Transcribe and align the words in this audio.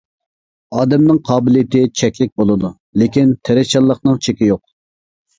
ئادەمنىڭ 0.75 1.17
قابىلىيىتى 1.27 1.81
چەكلىك 2.01 2.31
بولىدۇ، 2.41 2.71
لېكىن 3.01 3.35
تىرىشچانلىقنىڭ 3.49 4.17
چېكى 4.29 4.49
يوق. 4.49 4.63